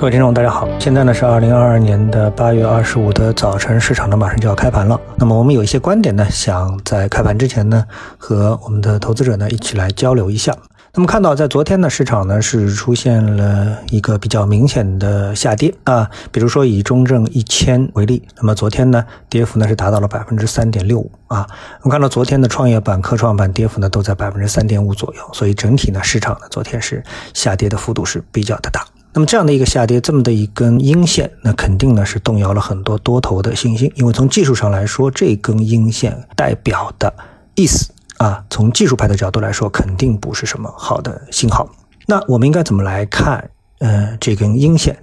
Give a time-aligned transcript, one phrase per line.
[0.00, 4.98] 各位听众，大家好，现在呢是二零二二年的八月二十五的早晨，市场呢马上就要开盘了。
[5.16, 7.84] 那么我们有一些观点呢，想在开盘之前呢，
[8.16, 10.56] 和我们的投资者呢一起来交流一下。
[10.94, 21.46] 那么看到在昨天呢，市场呢是出现了一个比较明显的下跌啊，比如说以中证一千为例，那么昨天呢跌幅呢是达到了百分之三点六五啊。
[21.82, 27.04] 我们看到昨天的创业板、科创板跌幅呢都在百分之三点五左右，所以整体呢市场呢昨天是
[27.34, 28.82] 下跌的幅度是比较的大。
[29.12, 33.90] 那么这样的一个下跌，这么的一根阴线，那肯定呢是动摇了很多多头的信心。
[33.96, 37.12] 因为从技术上来说，这根阴线代表的
[37.54, 41.68] 意思啊，从技术派的角度来说，肯定不是什么好的信号。
[42.06, 43.50] 那我们应该怎么来看？
[43.80, 44.96] 呃，这根阴线，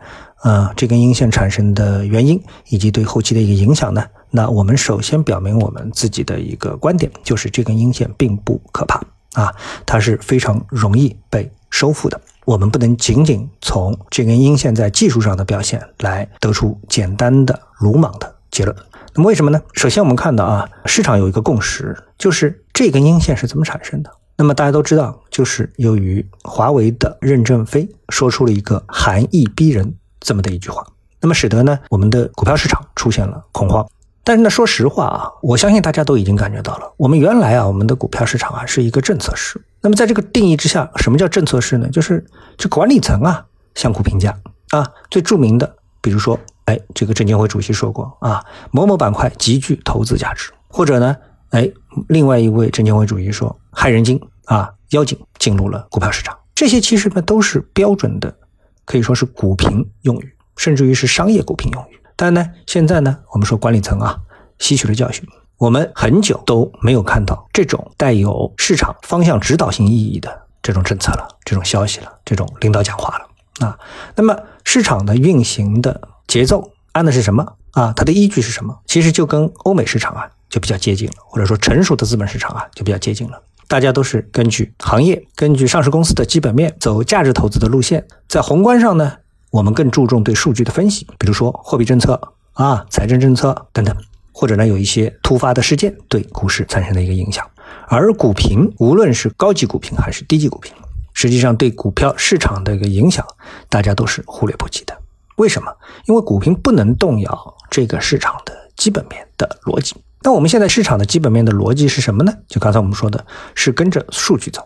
[0.44, 2.40] 呃，这根阴线产生的原因
[2.70, 4.04] 以及对后期的一个影响呢？
[4.30, 9.02] 那我们首先表明我们自己的一个观点，就是这根阴线并不可怕
[9.34, 9.52] 啊，
[9.86, 12.22] 它是非常容易被收复的。
[12.48, 18.74] 我们不能仅仅从这根阴线在技术上的表现来得出简单的鲁莽的结论。
[19.14, 19.62] 那么为什么呢？
[19.74, 24.10] 首先我们看到啊，市场有一个共识，就是这根阴线是怎么产生的。
[24.38, 30.88] 那么大家都知道，就是由于华为的任正非说出了一个含义逼人这么的一句话，
[31.20, 33.86] 那么使得呢我们的股票市场出现了恐慌。
[34.28, 39.58] 但是呢，说实话啊，我相信大家都已经感觉到了，我们原来啊，我们的股票市场啊是一个政策市。
[39.80, 41.88] 那么在这个定义之下，什么叫政策市呢？
[41.88, 42.26] 就是
[42.58, 44.38] 这管理层啊相互评价
[44.72, 51.16] 啊，最著名的，比如说，哎，这个证监会主席说过啊，某某板块极具投资价值，或者呢，
[51.52, 51.72] 哎，
[52.10, 58.36] 另外一位证监会主席说，害人精啊，妖精进入了股票市场，这些其实呢都是标准的，
[58.84, 61.98] 可以说是股评用语，甚至于是商业股评用语。
[62.18, 64.18] 但呢，现在呢，我们说管理层啊
[64.60, 65.24] 吸取了教训。
[65.58, 73.80] 我们很久都没有看到这种带有市场方向指导性意义的这种政策了，这种消息了，这种领导讲话了啊。
[74.16, 77.94] 那么市场的运行的节奏按的是什么啊？
[77.96, 78.78] 它的依据是什么？
[78.86, 83.42] 其实就跟欧美市场啊就比较接近了，或者说成熟的资本市场啊就比较接近了。
[83.68, 88.08] 大家都是根据行业、根据上市公司的基本面走价值投资的路线。
[88.28, 89.14] 在宏观上呢，
[89.52, 92.22] 我们更注重对数据的分析，比如说货币政策
[92.54, 93.96] 啊、财政政策等等。
[94.40, 97.44] 或者呢，有一些突发的事件对股市产生的一个影响，
[97.88, 100.72] 而股评无论是高级股评还是低级股评，
[101.16, 103.26] 实际上对股票市场的一个影响，
[103.68, 104.96] 大家都是忽略不计的。
[105.38, 105.76] 为什么？
[106.06, 109.96] 因为股评不能动摇这个市场的基本面的逻辑。
[110.22, 112.32] 那我们现在市场的基本面的逻辑是什么呢？
[112.48, 113.26] 就刚才我们说的，
[113.56, 114.62] 是跟着数据走。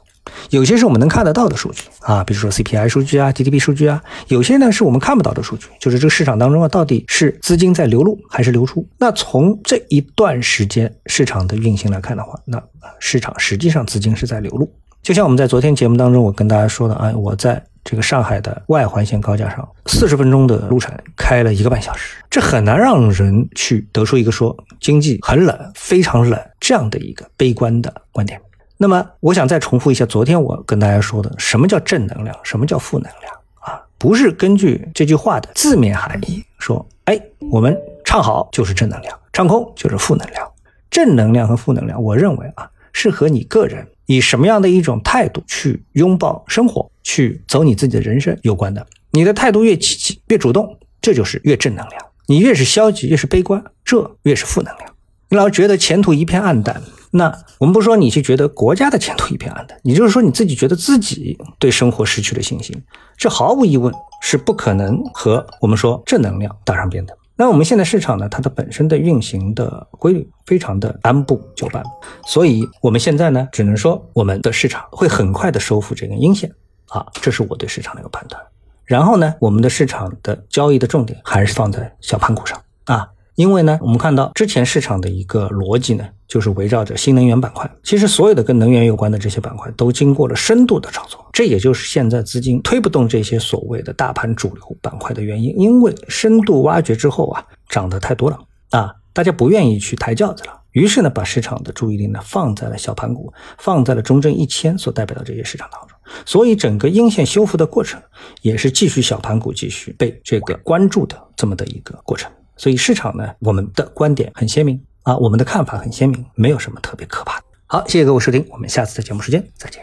[0.49, 8.85] 有些是我们能看得到的数据啊，比如说 CPI 数据啊、GDP 数据啊；有些呢是我们看不到的数据，就是这个市场当中啊，到底是资金在流入还是流出。
[8.97, 12.61] 那从这一段时间市场的运行来看的话，那
[12.99, 14.71] 市场实际上资金是在流入。
[15.01, 28.39] 就像我们在昨天节目当中我跟大家说的啊，我在这个上海的外环线高架上，四十分钟的路程开了一个半小时，这很难让人去得出一个说经济很冷、非常冷这样的一个悲观的观点。
[28.81, 33.79] 那么，我想再重复一下昨天我跟大家说的，什么叫正能量，什么叫负能量啊？
[33.99, 37.21] 不是根据这句话的字面含义说，哎，
[37.51, 40.51] 我们唱好就是正能量，唱空就是负能量。
[40.89, 48.87] 正能量和负能量，我认为啊，是和你个人以什么样的一种态度去拥抱生活，去走你自己的人生有关的。
[49.11, 54.89] 你的态度越积极、越主动，这就是越正能量；你越是消极、越是悲观，这越是负能量。
[55.29, 56.81] 你老觉得前途一片暗淡。
[57.13, 62.81] 那我们不说你去觉得国家的前途一片暗淡，你就是说你自己觉得自己对生活失去了信心，
[63.17, 67.17] 这毫无疑问是不可能和我们说正能量搭上边的。
[67.35, 71.83] 那我们现在市场呢，它的本身的运行的规律非常的按部就班，
[72.25, 76.53] 所以我们现在呢，只能说我们的市场会很快的收复这根阴线
[76.89, 78.41] 啊，这是我对市场的一个判断。
[78.85, 83.09] 然后呢，我们的市场的交易的重点还是放在小盘股上啊。
[83.41, 87.67] 因为呢，我们看到之前市场的一个逻辑呢，就是围绕着新能源板块。
[87.81, 95.59] 其实所有的跟能源有关的这些板块都经过了深度的炒作，这也就是现在资金推不动这些所谓的大盘主流板块的原因。
[95.59, 98.37] 因为深度挖掘之后啊，涨得太多了
[98.69, 100.61] 啊，大家不愿意去抬轿子了。
[100.73, 105.97] 于是呢，把市场的注意力呢放在了小盘股，放在了中证一千所代表的这些市场当中。
[106.27, 107.99] 所以整个阴线修复的过程，
[108.43, 112.31] 也是继续小盘股继续被这个关注的这么的一个过程。
[112.61, 117.45] 所以市场呢，我们的观点很鲜明啊，我们的看法很鲜明，没有什么特别可怕的。
[117.65, 119.81] 好，谢谢各位收听，我们下次的节目时间再见。